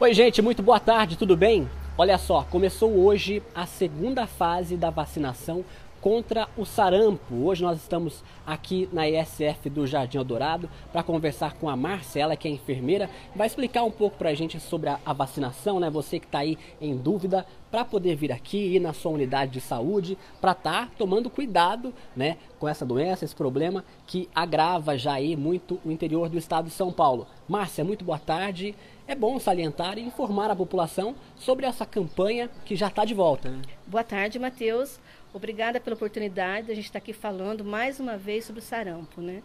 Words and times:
Oi, 0.00 0.14
gente, 0.14 0.40
muito 0.40 0.62
boa 0.62 0.78
tarde, 0.78 1.18
tudo 1.18 1.36
bem? 1.36 1.68
Olha 1.96 2.16
só, 2.18 2.44
começou 2.44 3.04
hoje 3.04 3.42
a 3.52 3.66
segunda 3.66 4.28
fase 4.28 4.76
da 4.76 4.90
vacinação 4.90 5.64
contra 6.00 6.48
o 6.56 6.64
sarampo. 6.64 7.34
Hoje 7.44 7.62
nós 7.62 7.78
estamos 7.78 8.22
aqui 8.46 8.88
na 8.92 9.08
ISF 9.08 9.68
do 9.68 9.86
Jardim 9.86 10.18
Eldorado 10.18 10.70
para 10.92 11.02
conversar 11.02 11.54
com 11.54 11.68
a 11.68 11.76
Marcela, 11.76 12.36
que 12.36 12.48
é 12.48 12.50
enfermeira, 12.50 13.10
vai 13.34 13.46
explicar 13.46 13.82
um 13.82 13.90
pouco 13.90 14.16
para 14.16 14.30
a 14.30 14.34
gente 14.34 14.58
sobre 14.60 14.88
a, 14.88 15.12
vacinação, 15.12 15.80
né? 15.80 15.90
Você 15.90 16.18
que 16.18 16.26
está 16.26 16.38
aí 16.38 16.56
em 16.80 16.96
dúvida, 16.96 17.44
para 17.70 17.84
poder 17.84 18.14
vir 18.16 18.32
aqui, 18.32 18.76
ir 18.76 18.80
na 18.80 18.92
sua 18.92 19.12
unidade 19.12 19.52
de 19.52 19.60
saúde, 19.60 20.16
para 20.40 20.52
estar 20.52 20.86
tá 20.86 20.92
tomando 20.96 21.28
cuidado, 21.28 21.92
né, 22.16 22.38
com 22.58 22.66
essa 22.66 22.86
doença, 22.86 23.24
esse 23.24 23.34
problema 23.34 23.84
que 24.06 24.28
agrava 24.34 24.96
já 24.96 25.12
aí 25.12 25.36
muito 25.36 25.78
o 25.84 25.90
interior 25.90 26.28
do 26.28 26.38
estado 26.38 26.66
de 26.66 26.72
São 26.72 26.92
Paulo. 26.92 27.26
Márcia, 27.48 27.84
muito 27.84 28.04
boa 28.04 28.18
tarde. 28.18 28.74
É 29.06 29.14
bom 29.14 29.38
salientar 29.38 29.98
e 29.98 30.02
informar 30.02 30.50
a 30.50 30.56
população 30.56 31.14
sobre 31.36 31.64
essa 31.66 31.86
campanha 31.86 32.50
que 32.64 32.76
já 32.76 32.88
está 32.88 33.04
de 33.04 33.14
volta. 33.14 33.50
Né? 33.50 33.62
Boa 33.86 34.04
tarde, 34.04 34.38
Matheus. 34.38 35.00
Obrigada 35.38 35.78
pela 35.78 35.94
oportunidade 35.94 36.66
de 36.66 36.72
a 36.72 36.74
gente 36.74 36.86
estar 36.86 36.98
aqui 36.98 37.12
falando 37.12 37.64
mais 37.64 38.00
uma 38.00 38.16
vez 38.16 38.44
sobre 38.44 38.60
o 38.60 38.64
sarampo, 38.64 39.20
né? 39.20 39.40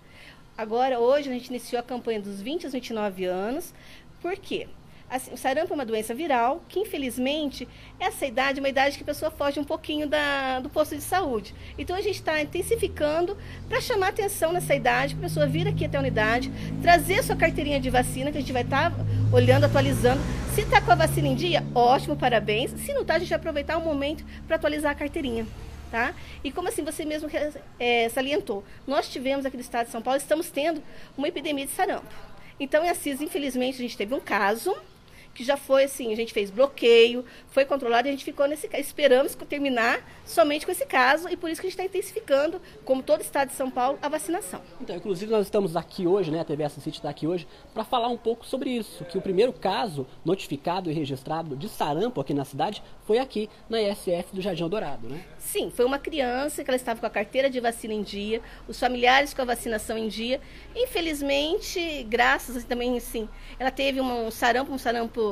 Agora, 0.58 1.00
hoje, 1.00 1.30
a 1.30 1.32
gente 1.32 1.50
iniciou 1.50 1.80
a 1.80 1.84
campanha 1.84 2.20
dos 2.20 2.42
20 2.42 2.64
aos 2.64 2.74
29 2.74 3.26
anos. 3.26 3.76
Por 4.20 4.36
quê? 4.36 4.68
Assim, 5.08 5.32
o 5.32 5.38
sarampo 5.38 5.72
é 5.72 5.76
uma 5.76 5.86
doença 5.86 6.16
viral 6.16 6.64
que, 6.68 6.80
infelizmente, 6.80 7.68
essa 8.00 8.26
idade 8.26 8.58
é 8.58 8.62
uma 8.62 8.70
idade 8.70 8.98
que 8.98 9.04
a 9.04 9.06
pessoa 9.06 9.30
foge 9.30 9.60
um 9.60 9.64
pouquinho 9.64 10.08
da, 10.08 10.62
do 10.62 10.68
posto 10.68 10.96
de 10.96 11.04
saúde. 11.04 11.54
Então, 11.78 11.96
a 11.96 12.02
gente 12.02 12.16
está 12.16 12.42
intensificando 12.42 13.38
para 13.70 13.80
chamar 13.80 14.08
atenção 14.08 14.52
nessa 14.52 14.74
idade, 14.74 15.14
para 15.14 15.28
a 15.28 15.30
pessoa 15.30 15.46
vir 15.46 15.68
aqui 15.68 15.86
até 15.86 15.98
a 15.98 16.02
unidade, 16.02 16.52
trazer 16.82 17.24
sua 17.24 17.36
carteirinha 17.36 17.80
de 17.80 17.92
vacina, 17.92 18.32
que 18.32 18.40
a 18.40 18.42
gente 18.42 18.52
vai 18.52 18.64
estar 18.64 18.90
tá 18.90 18.98
olhando, 19.32 19.66
atualizando. 19.66 20.24
Se 20.56 20.62
está 20.62 20.82
com 20.82 20.92
a 20.92 20.96
vacina 20.96 21.28
em 21.28 21.36
dia, 21.36 21.64
ótimo, 21.76 22.16
parabéns. 22.16 22.72
Se 22.72 22.92
não 22.94 23.02
está, 23.02 23.14
a 23.14 23.20
gente 23.20 23.30
vai 23.30 23.38
aproveitar 23.38 23.78
o 23.78 23.82
momento 23.82 24.26
para 24.48 24.56
atualizar 24.56 24.92
a 24.92 24.96
carteirinha. 24.96 25.46
Tá? 25.94 26.16
E 26.44 26.52
como 26.52 26.70
assim 26.70 26.84
você 26.84 27.06
mesmo 27.06 27.30
é, 27.80 28.10
salientou, 28.10 28.64
nós 28.88 29.08
tivemos 29.08 29.46
aqui 29.46 29.56
no 29.56 29.62
estado 29.62 29.86
de 29.86 29.92
São 29.92 30.02
Paulo, 30.02 30.18
estamos 30.18 30.50
tendo 30.50 30.82
uma 31.16 31.28
epidemia 31.28 31.68
de 31.68 31.72
sarampo. 31.72 32.12
Então, 32.60 32.84
em 32.84 32.90
Assis, 32.90 33.22
infelizmente, 33.22 33.76
a 33.76 33.78
gente 33.78 33.96
teve 33.96 34.12
um 34.16 34.20
caso 34.20 34.76
que 35.34 35.44
já 35.44 35.58
foi 35.58 35.86
assim, 35.86 36.14
a 36.14 36.16
gente 36.16 36.34
fez 36.34 36.52
bloqueio, 36.52 37.26
foi 37.50 37.66
controlado 37.66 38.08
e 38.08 38.10
a 38.10 38.12
gente 38.12 38.24
ficou 38.24 38.48
nesse 38.48 38.70
esperamos 38.74 39.36
terminar 39.48 40.02
somente 40.26 40.66
com 40.66 40.72
esse 40.72 40.86
caso 40.86 41.30
e 41.30 41.36
por 41.36 41.50
isso 41.50 41.60
que 41.60 41.68
a 41.68 41.70
gente 41.70 41.80
está 41.80 41.86
intensificando, 41.86 42.62
como 42.86 43.04
todo 43.04 43.20
o 43.20 43.24
estado 43.24 43.50
de 43.50 43.56
São 43.56 43.70
Paulo, 43.70 43.98
a 44.02 44.10
vacinação. 44.10 44.62
Então, 44.82 44.96
inclusive 44.96 45.32
nós 45.32 45.46
estamos 45.46 45.76
aqui 45.76 46.08
hoje, 46.08 46.32
né, 46.32 46.40
a 46.40 46.46
TV 46.46 46.68
City 46.70 46.98
está 46.98 47.10
aqui 47.10 47.28
hoje, 47.28 47.48
para 47.74 47.84
falar 47.84 48.08
um 48.08 48.18
pouco 48.18 48.46
sobre 48.46 48.70
isso, 48.70 49.04
que 49.06 49.18
o 49.18 49.22
primeiro 49.22 49.54
caso 49.54 50.08
notificado 50.24 50.90
e 50.90 50.94
registrado 50.94 51.56
de 51.56 51.68
sarampo 51.70 52.22
aqui 52.22 52.34
na 52.34 52.46
cidade 52.46 52.82
foi 53.06 53.20
aqui 53.20 53.50
na 53.70 53.82
ISF 53.82 54.34
do 54.34 54.42
Jardim 54.42 54.68
Dourado, 54.68 55.08
né? 55.08 55.24
Sim, 55.38 55.70
foi 55.70 55.86
uma 55.86 56.00
criança 56.00 56.64
que 56.64 56.70
ela 56.70 56.78
estava 56.78 57.00
com 57.00 57.06
a 57.06 57.10
carteira 57.10 57.50
de 57.50 57.60
vacina 57.60 57.94
em 57.94 58.02
dia, 58.02 58.42
os 58.68 58.80
familiares 58.80 59.34
com 59.34 59.42
a 59.42 59.46
vacinação 59.46 59.98
em 59.98 60.08
dia. 60.08 60.40
Infelizmente, 60.76 62.04
graças 62.04 62.64
também, 62.64 63.00
sim, 63.00 63.28
ela 63.60 63.72
teve 63.72 64.00
um 64.00 64.32
sarampo, 64.32 64.72
um 64.72 64.78
sarampo 64.78 65.23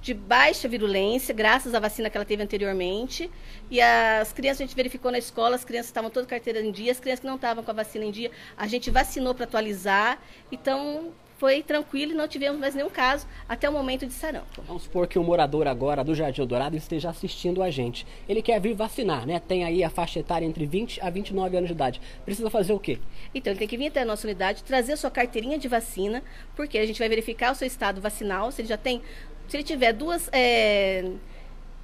de 0.00 0.14
baixa 0.14 0.66
virulência, 0.66 1.34
graças 1.34 1.74
à 1.74 1.80
vacina 1.80 2.08
que 2.08 2.16
ela 2.16 2.24
teve 2.24 2.42
anteriormente. 2.42 3.30
E 3.70 3.80
as 3.80 4.32
crianças, 4.32 4.62
a 4.62 4.64
gente 4.64 4.74
verificou 4.74 5.10
na 5.10 5.18
escola, 5.18 5.54
as 5.56 5.64
crianças 5.64 5.86
estavam 5.86 6.10
todas 6.10 6.28
carteira 6.28 6.60
em 6.60 6.72
dia, 6.72 6.90
as 6.90 7.00
crianças 7.00 7.20
que 7.20 7.26
não 7.26 7.36
estavam 7.36 7.62
com 7.62 7.70
a 7.70 7.74
vacina 7.74 8.04
em 8.04 8.10
dia, 8.10 8.30
a 8.56 8.66
gente 8.66 8.90
vacinou 8.90 9.34
para 9.34 9.44
atualizar. 9.44 10.18
Então, 10.50 11.12
foi 11.40 11.62
tranquilo 11.62 12.12
e 12.12 12.14
não 12.14 12.28
tivemos 12.28 12.60
mais 12.60 12.74
nenhum 12.74 12.90
caso 12.90 13.26
até 13.48 13.66
o 13.66 13.72
momento 13.72 14.06
de 14.06 14.12
sarampo. 14.12 14.60
Vamos 14.66 14.82
supor 14.82 15.06
que 15.06 15.18
um 15.18 15.24
morador 15.24 15.66
agora 15.66 16.04
do 16.04 16.14
Jardim 16.14 16.46
Dourado 16.46 16.76
esteja 16.76 17.08
assistindo 17.08 17.62
a 17.62 17.70
gente. 17.70 18.06
Ele 18.28 18.42
quer 18.42 18.60
vir 18.60 18.74
vacinar, 18.74 19.26
né? 19.26 19.40
Tem 19.40 19.64
aí 19.64 19.82
a 19.82 19.88
faixa 19.88 20.20
etária 20.20 20.44
entre 20.44 20.66
20 20.66 21.00
a 21.00 21.08
29 21.08 21.56
anos 21.56 21.68
de 21.68 21.72
idade. 21.72 22.00
Precisa 22.26 22.50
fazer 22.50 22.74
o 22.74 22.78
quê? 22.78 22.98
Então, 23.34 23.52
ele 23.54 23.58
tem 23.58 23.66
que 23.66 23.78
vir 23.78 23.86
até 23.86 24.02
a 24.02 24.04
nossa 24.04 24.26
unidade, 24.26 24.62
trazer 24.62 24.98
sua 24.98 25.10
carteirinha 25.10 25.58
de 25.58 25.66
vacina, 25.66 26.22
porque 26.54 26.76
a 26.76 26.84
gente 26.84 26.98
vai 26.98 27.08
verificar 27.08 27.52
o 27.52 27.54
seu 27.54 27.66
estado 27.66 28.02
vacinal, 28.02 28.52
se 28.52 28.60
ele 28.60 28.68
já 28.68 28.76
tem, 28.76 29.00
se 29.48 29.56
ele 29.56 29.64
tiver 29.64 29.94
duas 29.94 30.28
é, 30.32 31.10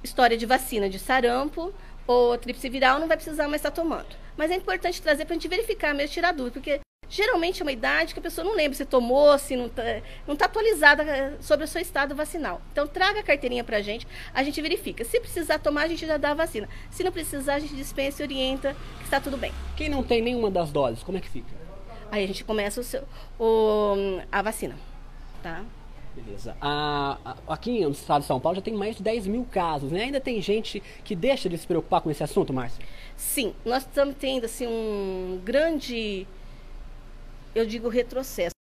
histórias 0.03 0.39
de 0.39 0.45
vacina 0.45 0.87
de 0.87 0.99
sarampo 0.99 1.73
ou 2.05 2.37
tríplice 2.37 2.69
viral, 2.69 2.99
não 2.99 3.07
vai 3.07 3.17
precisar 3.17 3.47
mais 3.47 3.55
estar 3.55 3.71
tomando. 3.71 4.15
Mas 4.37 4.51
é 4.51 4.55
importante 4.55 5.01
trazer 5.01 5.25
para 5.25 5.33
a 5.33 5.37
gente 5.39 5.47
verificar 5.47 5.95
mesmo, 5.95 6.13
tirar 6.13 6.31
dúvida, 6.31 6.53
porque 6.53 6.79
Geralmente 7.09 7.61
é 7.61 7.65
uma 7.65 7.71
idade 7.71 8.13
que 8.13 8.19
a 8.19 8.23
pessoa 8.23 8.43
não 8.43 8.55
lembra 8.55 8.75
se 8.75 8.85
tomou, 8.85 9.37
se 9.37 9.55
não 9.55 9.67
está 9.67 9.83
não 10.27 10.35
tá 10.35 10.45
atualizada 10.45 11.03
eh, 11.03 11.33
sobre 11.39 11.65
o 11.65 11.67
seu 11.67 11.81
estado 11.81 12.13
vacinal. 12.13 12.61
Então, 12.71 12.85
traga 12.85 13.21
a 13.21 13.23
carteirinha 13.23 13.63
para 13.63 13.77
a 13.77 13.81
gente, 13.81 14.05
a 14.33 14.43
gente 14.43 14.61
verifica. 14.61 15.05
Se 15.05 15.19
precisar 15.19 15.59
tomar, 15.59 15.83
a 15.83 15.87
gente 15.87 16.05
já 16.05 16.17
dá 16.17 16.31
a 16.31 16.33
vacina. 16.33 16.67
Se 16.91 17.03
não 17.03 17.11
precisar, 17.11 17.55
a 17.55 17.59
gente 17.59 17.75
dispensa 17.75 18.21
e 18.21 18.25
orienta 18.25 18.75
que 18.97 19.05
está 19.05 19.21
tudo 19.21 19.37
bem. 19.37 19.53
Quem 19.75 19.89
não 19.89 20.03
tem 20.03 20.21
nenhuma 20.21 20.51
das 20.51 20.71
doses, 20.71 21.01
como 21.03 21.17
é 21.17 21.21
que 21.21 21.29
fica? 21.29 21.55
Aí 22.11 22.23
a 22.23 22.27
gente 22.27 22.43
começa 22.43 22.81
o 22.81 22.83
seu, 22.83 23.03
o, 23.39 24.21
a 24.31 24.41
vacina, 24.41 24.75
tá? 25.43 25.63
Beleza. 26.15 26.57
Aqui 27.47 27.81
no 27.81 27.91
estado 27.91 28.21
de 28.21 28.27
São 28.27 28.39
Paulo 28.39 28.55
já 28.55 28.61
tem 28.61 28.73
mais 28.73 28.95
de 28.95 29.03
10 29.03 29.27
mil 29.27 29.45
casos, 29.45 29.91
né? 29.91 30.05
Ainda 30.05 30.19
tem 30.19 30.41
gente 30.41 30.81
que 31.03 31.15
deixa 31.15 31.47
de 31.47 31.57
se 31.57 31.67
preocupar 31.67 32.01
com 32.01 32.09
esse 32.09 32.23
assunto, 32.23 32.51
Márcia? 32.51 32.83
Sim, 33.15 33.53
nós 33.63 33.83
estamos 33.83 34.15
tendo 34.19 34.45
assim, 34.45 34.65
um 34.65 35.39
grande 35.43 36.25
eu 37.57 37.65
digo 37.65 37.89
retrocesso. 37.89 38.51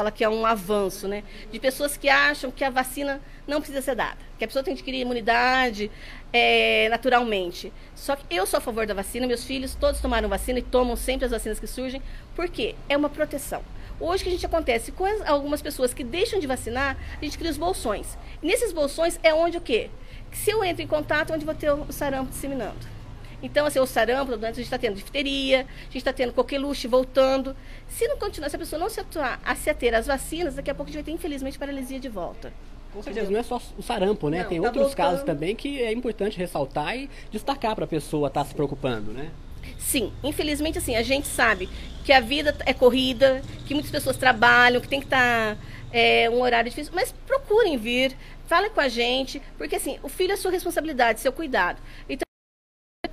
Fala 0.00 0.12
que 0.12 0.22
é 0.22 0.28
um 0.28 0.46
avanço, 0.46 1.08
né? 1.08 1.24
De 1.50 1.58
pessoas 1.58 1.96
que 1.96 2.08
acham 2.08 2.52
que 2.52 2.62
a 2.62 2.70
vacina 2.70 3.20
não 3.48 3.60
precisa 3.60 3.82
ser 3.82 3.96
dada, 3.96 4.18
que 4.38 4.44
a 4.44 4.46
pessoa 4.46 4.62
tem 4.62 4.72
que 4.74 4.80
adquirir 4.80 5.00
imunidade 5.00 5.90
é, 6.32 6.88
naturalmente. 6.88 7.72
Só 7.96 8.14
que 8.14 8.24
eu 8.30 8.46
sou 8.46 8.58
a 8.58 8.60
favor 8.60 8.86
da 8.86 8.94
vacina, 8.94 9.26
meus 9.26 9.44
filhos 9.44 9.74
todos 9.74 10.00
tomaram 10.00 10.28
vacina 10.28 10.60
e 10.60 10.62
tomam 10.62 10.94
sempre 10.94 11.24
as 11.24 11.32
vacinas 11.32 11.58
que 11.58 11.66
surgem, 11.66 12.00
porque 12.36 12.76
é 12.88 12.96
uma 12.96 13.10
proteção. 13.10 13.64
Hoje 13.98 14.22
que 14.22 14.28
a 14.28 14.32
gente 14.32 14.46
acontece 14.46 14.92
com 14.92 15.04
algumas 15.26 15.60
pessoas 15.60 15.92
que 15.92 16.04
deixam 16.04 16.38
de 16.38 16.46
vacinar, 16.46 16.96
a 17.20 17.24
gente 17.24 17.36
cria 17.36 17.50
os 17.50 17.58
bolsões. 17.58 18.16
Nesses 18.40 18.72
bolsões 18.72 19.18
é 19.24 19.34
onde 19.34 19.58
o 19.58 19.60
quê? 19.60 19.90
Se 20.30 20.52
eu 20.52 20.62
entro 20.62 20.82
em 20.82 20.86
contato, 20.86 21.32
é 21.32 21.34
onde 21.34 21.44
vou 21.44 21.56
ter 21.56 21.72
o 21.72 21.92
sarampo 21.92 22.30
disseminando. 22.30 22.97
Então, 23.42 23.66
assim, 23.66 23.78
o 23.78 23.86
sarampo, 23.86 24.32
a 24.34 24.46
gente 24.48 24.62
está 24.62 24.78
tendo 24.78 24.96
difteria, 24.96 25.60
a 25.60 25.84
gente 25.84 25.98
está 25.98 26.12
tendo 26.12 26.32
coqueluche 26.32 26.88
voltando. 26.88 27.54
Se 27.88 28.06
não 28.08 28.18
continuar, 28.18 28.48
se 28.48 28.56
a 28.56 28.58
pessoa 28.58 28.80
não 28.80 28.88
se 28.88 29.00
atuar 29.00 29.40
a 29.44 29.54
se 29.54 29.70
ater 29.70 29.94
às 29.94 30.06
vacinas, 30.06 30.54
daqui 30.54 30.70
a 30.70 30.74
pouco 30.74 30.90
a 30.90 30.92
gente 30.92 31.02
vai 31.02 31.04
ter, 31.04 31.12
infelizmente, 31.12 31.58
paralisia 31.58 32.00
de 32.00 32.08
volta. 32.08 32.52
Com 32.92 33.02
certeza, 33.02 33.30
não 33.30 33.38
é 33.38 33.42
só 33.42 33.60
o 33.76 33.82
sarampo, 33.82 34.28
né? 34.28 34.42
Não, 34.42 34.48
Tem 34.48 34.60
tá 34.60 34.66
outros 34.66 34.86
voltando. 34.86 34.96
casos 34.96 35.22
também 35.22 35.54
que 35.54 35.80
é 35.80 35.92
importante 35.92 36.38
ressaltar 36.38 36.96
e 36.96 37.08
destacar 37.30 37.74
para 37.74 37.84
a 37.84 37.88
pessoa 37.88 38.28
estar 38.28 38.42
tá 38.42 38.48
se 38.48 38.54
preocupando, 38.54 39.12
né? 39.12 39.30
Sim, 39.78 40.12
infelizmente, 40.24 40.78
assim, 40.78 40.96
a 40.96 41.02
gente 41.02 41.26
sabe 41.26 41.68
que 42.04 42.12
a 42.12 42.20
vida 42.20 42.56
é 42.64 42.72
corrida, 42.72 43.42
que 43.66 43.74
muitas 43.74 43.92
pessoas 43.92 44.16
trabalham, 44.16 44.80
que 44.80 44.88
tem 44.88 45.00
que 45.00 45.06
estar 45.06 45.54
tá, 45.54 45.62
é, 45.92 46.28
um 46.30 46.40
horário 46.40 46.70
difícil, 46.70 46.92
mas 46.94 47.12
procurem 47.26 47.76
vir, 47.76 48.16
falem 48.46 48.70
com 48.70 48.80
a 48.80 48.88
gente, 48.88 49.40
porque 49.56 49.76
assim, 49.76 49.98
o 50.02 50.08
filho 50.08 50.32
é 50.32 50.36
sua 50.36 50.50
responsabilidade, 50.50 51.20
seu 51.20 51.32
cuidado. 51.32 51.80
Então, 52.08 52.27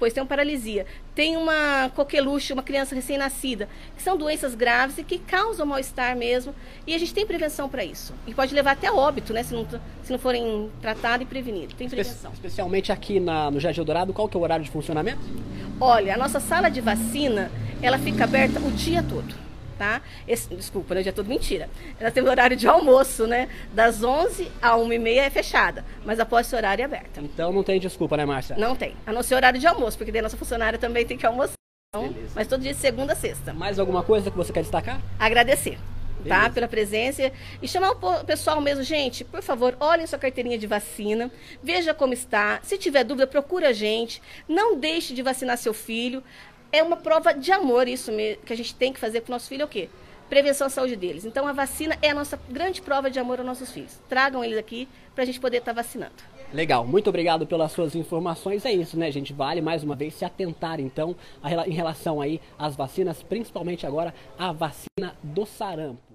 depois 0.05 0.13
tem 0.13 0.21
uma 0.21 0.29
paralisia, 0.29 0.85
tem 1.15 1.35
uma 1.35 1.89
coqueluche, 1.95 2.53
uma 2.53 2.61
criança 2.61 2.93
recém-nascida, 2.93 3.67
que 3.95 4.03
são 4.03 4.15
doenças 4.15 4.53
graves 4.53 4.99
e 4.99 5.03
que 5.03 5.17
causam 5.17 5.65
mal-estar 5.65 6.15
mesmo. 6.15 6.53
E 6.85 6.93
a 6.93 6.97
gente 6.97 7.13
tem 7.13 7.25
prevenção 7.25 7.67
para 7.67 7.83
isso. 7.83 8.13
E 8.27 8.33
pode 8.33 8.53
levar 8.53 8.71
até 8.71 8.91
óbito, 8.91 9.33
né, 9.33 9.41
se 9.41 9.53
não, 9.53 9.65
se 10.03 10.11
não 10.11 10.19
forem 10.19 10.69
tratados 10.79 11.25
e 11.25 11.29
prevenidos. 11.29 11.73
Tem 11.73 11.89
prevenção. 11.89 12.31
especialmente 12.31 12.91
aqui 12.91 13.19
na, 13.19 13.49
no 13.49 13.59
Jardim 13.59 13.83
Dourado, 13.83 14.13
qual 14.13 14.29
que 14.29 14.37
é 14.37 14.39
o 14.39 14.43
horário 14.43 14.63
de 14.63 14.69
funcionamento? 14.69 15.21
Olha, 15.81 16.13
a 16.13 16.17
nossa 16.17 16.39
sala 16.39 16.69
de 16.69 16.81
vacina, 16.81 17.51
ela 17.81 17.97
fica 17.97 18.25
aberta 18.25 18.59
o 18.59 18.71
dia 18.71 19.01
todo 19.01 19.44
tá? 19.77 20.01
Esse, 20.27 20.53
desculpa, 20.55 20.95
né, 20.95 21.03
dia 21.03 21.13
todo 21.13 21.27
mentira. 21.27 21.69
Ela 21.99 22.11
tem 22.11 22.23
o 22.23 22.29
horário 22.29 22.55
de 22.55 22.67
almoço, 22.67 23.27
né? 23.27 23.49
Das 23.73 24.03
11 24.03 24.51
a 24.61 24.71
1h30 24.71 25.17
é 25.17 25.29
fechada, 25.29 25.85
mas 26.05 26.19
após 26.19 26.47
esse 26.47 26.55
horário 26.55 26.81
é 26.81 26.85
aberta. 26.85 27.21
Então 27.21 27.51
não 27.51 27.63
tem 27.63 27.79
desculpa, 27.79 28.17
né, 28.17 28.25
Márcia? 28.25 28.55
Não 28.57 28.75
tem. 28.75 28.95
A 29.05 29.11
não 29.11 29.23
ser 29.23 29.35
horário 29.35 29.59
de 29.59 29.67
almoço, 29.67 29.97
porque 29.97 30.11
daí 30.11 30.19
a 30.19 30.23
nossa 30.23 30.37
funcionária 30.37 30.79
também 30.79 31.05
tem 31.05 31.17
que 31.17 31.25
almoçar. 31.25 31.53
Então, 31.95 32.13
mas 32.33 32.47
todo 32.47 32.61
dia 32.61 32.73
de 32.73 32.79
segunda 32.79 33.13
a 33.13 33.15
sexta. 33.15 33.53
Mais 33.53 33.79
alguma 33.79 34.03
coisa 34.03 34.29
que 34.29 34.35
você 34.35 34.51
quer 34.51 34.61
destacar? 34.61 34.99
Agradecer. 35.17 35.77
Tá, 36.27 36.49
pela 36.49 36.67
presença 36.67 37.31
e 37.61 37.67
chamar 37.67 37.91
o 37.91 38.25
pessoal 38.25 38.59
mesmo, 38.59 38.83
gente, 38.83 39.23
por 39.23 39.43
favor, 39.43 39.77
olhem 39.79 40.07
sua 40.07 40.17
carteirinha 40.17 40.57
de 40.57 40.65
vacina, 40.65 41.31
veja 41.61 41.93
como 41.93 42.13
está. 42.13 42.59
Se 42.63 42.79
tiver 42.79 43.03
dúvida, 43.03 43.27
procura 43.27 43.69
a 43.69 43.73
gente. 43.73 44.19
Não 44.49 44.75
deixe 44.75 45.13
de 45.13 45.21
vacinar 45.21 45.55
seu 45.55 45.71
filho 45.71 46.23
é 46.71 46.83
uma 46.83 46.97
prova 46.97 47.33
de 47.33 47.51
amor 47.51 47.87
isso 47.87 48.11
que 48.45 48.53
a 48.53 48.57
gente 48.57 48.75
tem 48.75 48.91
que 48.93 48.99
fazer 48.99 49.21
com 49.21 49.29
o 49.29 49.31
nosso 49.31 49.47
filho, 49.47 49.63
é 49.63 49.65
o 49.65 49.69
quê? 49.69 49.89
Prevenção 50.29 50.67
à 50.67 50.69
saúde 50.69 50.95
deles. 50.95 51.23
Então, 51.23 51.47
a 51.47 51.53
vacina 51.53 51.97
é 52.01 52.09
a 52.09 52.13
nossa 52.13 52.39
grande 52.49 52.81
prova 52.81 53.11
de 53.11 53.19
amor 53.19 53.39
aos 53.39 53.45
nossos 53.45 53.71
filhos. 53.71 53.99
Tragam 54.09 54.43
eles 54.43 54.57
aqui 54.57 54.87
para 55.13 55.23
a 55.23 55.25
gente 55.25 55.39
poder 55.39 55.57
estar 55.57 55.73
tá 55.73 55.81
vacinando. 55.81 56.13
Legal, 56.51 56.85
muito 56.85 57.09
obrigado 57.09 57.45
pelas 57.45 57.71
suas 57.71 57.95
informações. 57.95 58.65
É 58.65 58.71
isso, 58.71 58.97
né, 58.97 59.11
gente? 59.11 59.33
Vale 59.33 59.61
mais 59.61 59.83
uma 59.83 59.95
vez 59.95 60.13
se 60.15 60.25
atentar, 60.25 60.79
então, 60.79 61.15
em 61.67 61.73
relação 61.73 62.21
aí 62.21 62.41
às 62.57 62.75
vacinas, 62.75 63.21
principalmente 63.21 63.85
agora 63.85 64.13
a 64.37 64.51
vacina 64.51 65.15
do 65.21 65.45
sarampo. 65.45 66.14